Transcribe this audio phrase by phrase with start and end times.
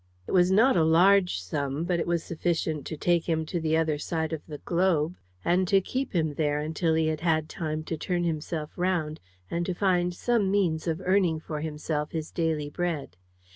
[0.25, 3.77] It was not a large sum, but it was sufficient to take him to the
[3.77, 5.13] other side of the globe,
[5.45, 9.19] and to keep him there until he had had time to turn himself round,
[9.51, 13.15] and to find some means of earning for himself his daily bread.